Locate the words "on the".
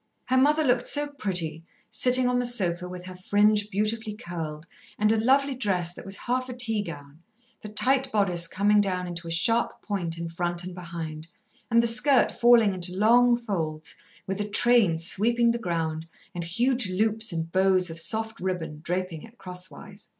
2.27-2.45